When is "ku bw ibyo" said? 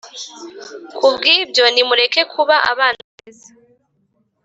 0.97-1.63